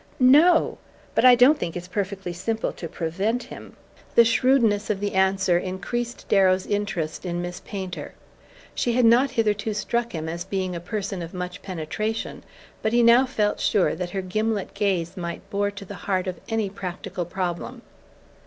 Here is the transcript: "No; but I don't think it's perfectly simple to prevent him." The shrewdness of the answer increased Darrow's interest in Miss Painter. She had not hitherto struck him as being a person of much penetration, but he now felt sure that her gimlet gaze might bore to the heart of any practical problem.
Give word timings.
"No; 0.19 0.79
but 1.13 1.25
I 1.25 1.35
don't 1.35 1.59
think 1.59 1.77
it's 1.77 1.87
perfectly 1.87 2.33
simple 2.33 2.71
to 2.73 2.87
prevent 2.87 3.43
him." 3.43 3.77
The 4.15 4.25
shrewdness 4.25 4.89
of 4.89 4.99
the 4.99 5.13
answer 5.13 5.59
increased 5.59 6.27
Darrow's 6.27 6.65
interest 6.65 7.23
in 7.23 7.39
Miss 7.39 7.59
Painter. 7.59 8.15
She 8.73 8.93
had 8.93 9.05
not 9.05 9.29
hitherto 9.29 9.75
struck 9.75 10.13
him 10.13 10.27
as 10.27 10.43
being 10.43 10.75
a 10.75 10.79
person 10.79 11.21
of 11.21 11.35
much 11.35 11.61
penetration, 11.61 12.43
but 12.81 12.93
he 12.93 13.03
now 13.03 13.27
felt 13.27 13.59
sure 13.59 13.93
that 13.93 14.09
her 14.09 14.23
gimlet 14.23 14.73
gaze 14.73 15.15
might 15.15 15.47
bore 15.51 15.69
to 15.69 15.85
the 15.85 15.93
heart 16.09 16.25
of 16.25 16.41
any 16.49 16.67
practical 16.67 17.25
problem. 17.25 17.83